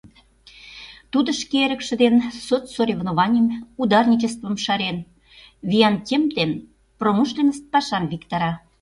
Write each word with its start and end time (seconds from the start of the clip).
Тудо, 1.11 1.29
шке 1.39 1.57
эрыкше 1.65 1.93
дене 2.03 2.21
соцсоревнованийым, 2.47 3.47
ударничествым 3.81 4.55
шарен, 4.65 4.97
виян 5.69 5.95
темп 6.07 6.27
дене 6.37 6.55
промышленность 6.99 7.69
пашам 7.73 8.03
виктара. 8.11 8.51